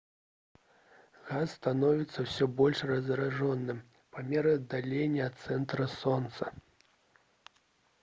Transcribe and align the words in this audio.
газ 1.27 1.53
становіцца 1.57 2.25
ўсё 2.25 2.49
больш 2.63 2.81
разрэджаным 2.93 3.79
па 4.17 4.27
меры 4.33 4.57
аддалення 4.63 5.31
ад 5.31 5.35
цэнтра 5.45 5.93
сонца 6.01 6.55